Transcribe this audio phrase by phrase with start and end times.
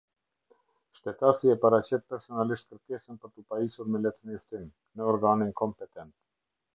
[0.95, 4.65] Shtetasi e paraqet personalisht kërkesën për tu pajisur me letërnjoftim,
[4.99, 6.17] në organin kompetent.